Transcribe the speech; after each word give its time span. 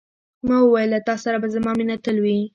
ما 0.47 0.57
وویل، 0.61 0.89
له 0.93 0.99
تا 1.07 1.15
سره 1.23 1.37
به 1.41 1.47
زما 1.55 1.71
مینه 1.79 1.95
تل 2.05 2.17
وي. 2.23 2.39